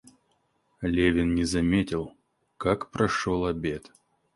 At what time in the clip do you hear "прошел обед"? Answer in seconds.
2.89-3.91